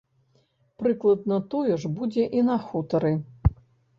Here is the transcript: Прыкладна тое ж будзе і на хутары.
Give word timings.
Прыкладна 0.81 1.37
тое 1.51 1.73
ж 1.83 1.91
будзе 1.99 2.25
і 2.39 2.45
на 2.49 2.55
хутары. 2.69 3.13